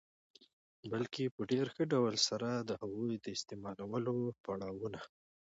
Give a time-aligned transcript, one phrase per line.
[0.91, 5.01] بلکي په ډېر ښه ډول سره د هغوی د استعمالولو پړا وونه